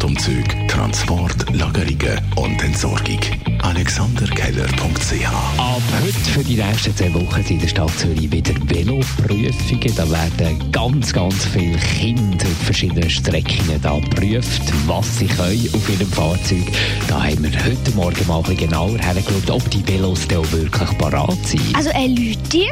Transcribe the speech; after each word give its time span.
Privatumzüge, 0.00 0.66
Transport, 0.66 1.54
Lagerungen 1.54 2.18
und 2.36 2.64
Entsorgung. 2.64 3.20
AlexanderKeller.ch 3.60 5.26
Ab 5.58 5.82
heute 6.02 6.30
für 6.30 6.42
die 6.42 6.56
nächsten 6.56 6.96
zehn 6.96 7.12
Wochen 7.12 7.42
sind 7.42 7.50
in 7.50 7.58
der 7.60 7.68
Stadt 7.68 7.90
Zürich 7.98 8.32
wieder 8.32 8.54
Veloprüfungen. 8.64 9.94
Da 9.94 10.10
werden 10.10 10.72
ganz, 10.72 11.12
ganz 11.12 11.44
viele 11.44 11.76
Kinder 11.76 12.46
auf 12.46 12.64
verschiedenen 12.64 13.10
Strecken 13.10 13.78
da 13.82 13.98
geprüft, 13.98 14.62
was 14.86 15.18
sie 15.18 15.26
können 15.26 15.68
auf 15.74 15.90
ihrem 15.90 16.10
Fahrzeug. 16.10 16.64
Da 17.06 17.22
haben 17.22 17.42
wir 17.42 17.62
heute 17.62 17.90
Morgen 17.94 18.26
mal 18.26 18.42
ein 18.48 18.56
genauer 18.56 18.98
hergeschaut, 18.98 19.50
ob 19.50 19.70
die 19.70 19.86
Velos 19.86 20.26
da 20.28 20.38
auch 20.38 20.52
wirklich 20.52 20.96
parat 20.96 21.44
sind. 21.44 21.76
Also 21.76 21.90
ein 21.92 22.16
Lüti, 22.16 22.70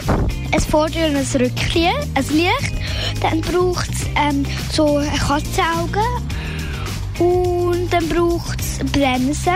ein 0.51 0.61
Vorder- 0.61 1.09
und 1.09 1.17
ein 1.17 1.43
Rückchen, 1.43 1.93
ein 2.15 2.25
Licht. 2.33 2.73
Dann 3.21 3.43
braucht 3.43 3.91
es 3.91 4.07
ähm, 4.17 4.47
so 4.73 5.03
Katzenaugen. 5.19 6.38
Und 7.19 7.89
dann 7.91 8.09
braucht 8.09 8.61
es 8.61 8.79
Bremsen. 8.93 9.53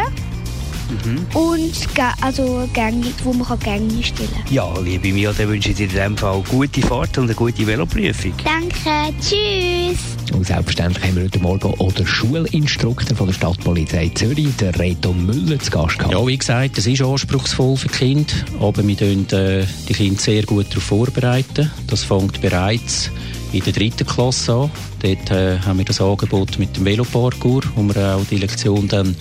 Und 1.32 1.94
Ga- 1.94 2.12
also 2.20 2.68
Gänge, 2.74 3.06
wo 3.24 3.32
man 3.32 3.46
kann 3.46 3.58
Gänge 3.60 4.02
stellen 4.02 4.28
kann. 4.44 4.52
Ja, 4.52 4.74
liebe 4.80 5.10
Mia, 5.10 5.32
dann 5.32 5.48
wünsche 5.48 5.70
ich 5.70 5.76
dir 5.76 5.84
in 5.84 5.88
diesem 5.90 6.16
Fall 6.18 6.42
gute 6.50 6.82
Fahrt 6.82 7.16
und 7.16 7.24
eine 7.24 7.34
gute 7.34 7.66
Veloprüfung. 7.66 8.34
Danke, 8.44 9.14
tschüss. 9.18 9.98
Und 10.34 10.46
selbstverständlich 10.46 11.02
haben 11.04 11.16
wir 11.16 11.22
heute 11.24 11.38
Morgen 11.38 11.74
auch 11.78 11.92
den 11.92 12.06
Schulinstruktor 12.06 13.16
von 13.16 13.26
der 13.28 13.32
Stadtpolizei 13.34 14.10
Zürich, 14.14 14.54
der 14.60 14.78
Reto 14.78 15.14
Müller, 15.14 15.58
zu 15.58 15.70
Gast 15.70 15.98
gehabt. 15.98 16.12
Ja, 16.12 16.26
wie 16.26 16.36
gesagt, 16.36 16.76
es 16.76 16.86
ist 16.86 17.00
anspruchsvoll 17.00 17.76
für 17.78 17.88
die 17.88 17.94
Kinder, 17.94 18.34
aber 18.60 18.86
wir 18.86 18.96
tun 18.96 19.26
äh, 19.32 19.64
die 19.88 19.94
Kinder 19.94 20.20
sehr 20.20 20.42
gut 20.42 20.66
darauf 20.70 20.82
vorbereiten. 20.82 21.70
Das 21.86 22.04
fängt 22.04 22.40
bereits 22.42 23.10
in 23.52 23.62
der 23.62 23.72
dritten 23.72 24.06
Klasse 24.06 24.52
an. 24.52 24.70
Dort 25.00 25.30
äh, 25.30 25.58
haben 25.60 25.78
wir 25.78 25.84
das 25.84 26.00
Angebot 26.00 26.58
mit 26.58 26.76
dem 26.76 26.84
Veloparcours, 26.84 27.66
wo 27.74 27.82
wir 27.82 28.16
auch 28.16 28.24
die 28.30 28.38
Lektion 28.38 28.88
dann 28.88 29.14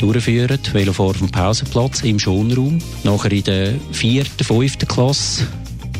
durchführen. 0.00 0.58
Velofahren 0.72 1.18
dem 1.18 1.30
Pausenplatz 1.30 2.02
im 2.02 2.18
Schonraum. 2.18 2.78
Nachher 3.02 3.32
in 3.32 3.44
der 3.44 3.74
vierten, 3.92 4.44
fünften 4.44 4.88
Klasse 4.88 5.46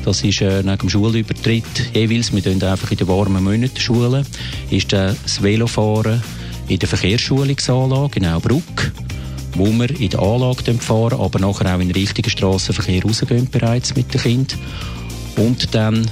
das 0.05 0.23
ist 0.23 0.43
äh, 0.43 0.63
nach 0.63 0.77
dem 0.77 0.91
Schulübertritt 0.91 1.65
jeweils, 1.95 2.31
wir 2.35 2.43
tun 2.43 2.63
einfach 2.63 2.91
in 2.91 2.99
den 2.99 3.09
warmen 3.09 3.43
Monaten 3.43 3.81
schulen, 3.81 4.27
ist 4.71 4.93
äh, 4.93 5.15
das 5.23 5.43
Velofahren 5.43 6.23
in 6.69 6.79
der 6.79 6.89
Verkehrsschulungsanlage 6.91 8.19
in 8.19 8.27
Aubruck, 8.27 8.93
wo 9.55 9.67
wir 9.67 9.89
in 9.99 10.11
der 10.11 10.21
Anlage 10.21 10.75
fahren, 10.75 11.19
aber 11.19 11.39
nachher 11.39 11.75
auch 11.75 11.81
in 11.81 11.89
den 11.89 11.97
richtigen 11.97 12.29
Strassenverkehr 12.29 13.03
rausgehen 13.03 13.49
bereits 13.51 13.97
mit 13.97 14.13
den 14.13 14.21
Kindern. 14.21 14.59
Und 15.37 15.75
dann 15.75 16.07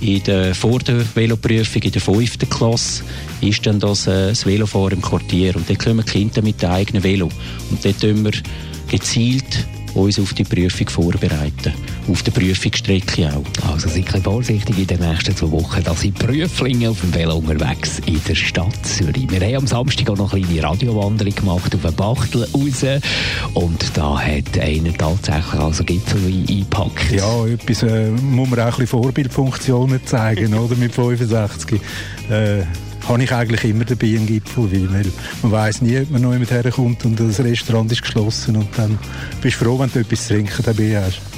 in 0.00 0.22
der, 0.22 0.54
vor 0.54 0.78
der 0.78 1.04
Veloprüfung 1.14 1.82
in 1.82 1.92
der 1.92 2.00
fünften 2.00 2.48
Klasse 2.48 3.02
ist 3.40 3.66
dann 3.66 3.80
das, 3.80 4.06
äh, 4.06 4.28
das 4.28 4.46
Velofahren 4.46 4.98
im 4.98 5.02
Quartier. 5.02 5.56
Und 5.56 5.68
dort 5.68 5.78
kommen 5.78 6.04
die 6.04 6.12
Kinder 6.12 6.42
mit 6.42 6.62
dem 6.62 6.70
eigenen 6.70 7.02
Velo. 7.02 7.28
Und 7.70 7.84
dort 7.84 8.00
tun 8.00 8.24
wir 8.24 8.32
gezielt 8.88 9.66
uns 9.94 10.18
auf 10.18 10.34
die 10.34 10.44
Prüfung 10.44 10.88
vorbereiten. 10.88 11.72
Auf 12.08 12.22
der 12.22 12.32
Prüfungsstrecke 12.32 13.30
auch. 13.30 13.70
Also 13.70 13.88
seid 13.88 13.98
ein 13.98 14.04
bisschen 14.04 14.22
vorsichtig 14.22 14.78
in 14.78 14.86
den 14.86 15.00
nächsten 15.00 15.36
zwei 15.36 15.50
Wochen, 15.50 15.82
dass 15.84 16.00
sind 16.00 16.18
Prüflinge 16.18 16.90
auf 16.90 17.00
dem 17.00 17.14
Velo 17.14 17.36
unterwegs 17.36 17.98
in 18.06 18.20
der 18.26 18.34
Stadt 18.34 18.74
Zürich. 18.82 19.30
Wir 19.30 19.40
haben 19.40 19.56
am 19.56 19.66
Samstag 19.66 20.08
auch 20.10 20.16
noch 20.16 20.32
eine 20.32 20.42
kleine 20.42 20.62
Radiowanderung 20.62 21.34
gemacht 21.34 21.74
auf 21.74 21.82
den 21.82 21.94
Bachtel 21.94 22.48
raus 22.54 23.02
und 23.52 23.96
da 23.96 24.18
hat 24.18 24.58
einer 24.58 24.92
tatsächlich 24.96 25.60
also 25.60 25.84
Gipfel 25.84 26.24
eingepackt. 26.26 27.10
Ja, 27.10 27.46
etwas 27.46 27.82
äh, 27.82 28.10
muss 28.10 28.48
man 28.48 28.60
auch 28.60 28.64
ein 28.64 28.70
bisschen 28.70 28.86
Vorbildfunktionen 28.86 30.06
zeigen, 30.06 30.54
oder? 30.54 30.76
Mit 30.76 30.94
65. 30.94 31.80
Äh, 32.30 32.62
habe 33.06 33.22
ich 33.22 33.32
eigentlich 33.32 33.64
immer 33.64 33.84
dabei 33.84 34.06
einen 34.06 34.26
Gipfelwein, 34.26 34.92
weil 34.92 35.12
man 35.42 35.52
weiß 35.52 35.82
nie, 35.82 35.98
ob 35.98 36.10
man 36.10 36.22
noch 36.22 36.32
jemand 36.32 36.50
herkommt 36.50 37.04
und 37.04 37.18
das 37.18 37.40
Restaurant 37.40 37.90
ist 37.92 38.02
geschlossen 38.02 38.56
und 38.56 38.68
dann 38.76 38.98
bist 39.40 39.60
du 39.60 39.64
froh, 39.64 39.78
wenn 39.78 39.90
du 39.92 40.00
etwas 40.00 40.26
zu 40.26 40.34
trinken 40.34 40.62
dabei 40.64 41.02
hast. 41.02 41.37